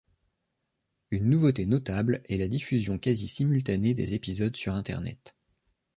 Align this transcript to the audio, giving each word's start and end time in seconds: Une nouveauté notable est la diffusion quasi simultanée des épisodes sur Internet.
Une 1.11 1.29
nouveauté 1.29 1.67
notable 1.67 2.23
est 2.27 2.37
la 2.39 2.47
diffusion 2.47 2.97
quasi 2.97 3.27
simultanée 3.27 3.93
des 3.93 4.15
épisodes 4.15 4.55
sur 4.57 4.73
Internet. 4.73 5.35